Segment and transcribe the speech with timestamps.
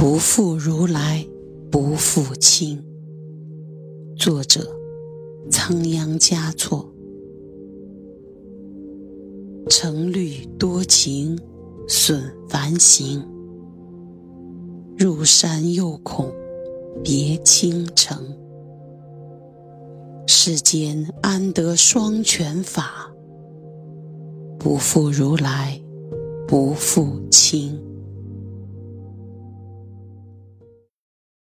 [0.00, 1.26] 不负如来
[1.72, 2.80] 不负卿。
[4.16, 4.64] 作者：
[5.50, 6.88] 仓央嘉措。
[9.68, 11.36] 成虑多情
[11.88, 13.26] 损繁行，
[14.96, 16.32] 入山又恐
[17.02, 18.16] 别倾城。
[20.28, 23.12] 世间安得双全法？
[24.60, 25.76] 不负如来
[26.46, 27.76] 不负卿。